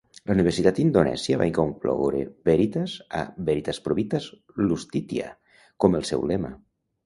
La 0.29 0.35
Universitat 0.35 0.77
d'Indonèsia 0.77 1.37
va 1.41 1.47
incloure 1.49 2.23
veritas 2.51 2.97
a 3.21 3.23
"Veritas, 3.51 3.83
Probitas, 3.91 4.33
Iustitia" 4.67 5.33
com 5.85 6.03
el 6.03 6.13
seu 6.13 6.31
lema. 6.35 6.55